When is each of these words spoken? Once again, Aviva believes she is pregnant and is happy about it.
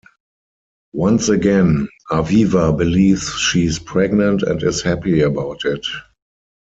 Once 0.95 1.29
again, 1.29 1.87
Aviva 2.09 2.75
believes 2.75 3.35
she 3.35 3.67
is 3.67 3.77
pregnant 3.77 4.41
and 4.41 4.63
is 4.63 4.81
happy 4.81 5.21
about 5.21 5.63
it. 5.63 5.85